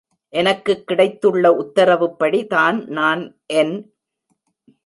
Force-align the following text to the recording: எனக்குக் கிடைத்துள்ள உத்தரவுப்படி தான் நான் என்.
எனக்குக் 0.33 0.87
கிடைத்துள்ள 0.87 1.51
உத்தரவுப்படி 1.53 2.47
தான் 2.47 2.87
நான் 2.89 3.21
என். 3.53 3.75